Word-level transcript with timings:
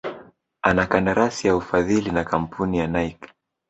ana 0.61 0.85
kandarasi 0.89 1.47
ya 1.47 1.55
ufadhili 1.55 2.11
na 2.11 2.23
kamapuni 2.23 2.77
ya 2.77 2.87
Nike 2.87 3.33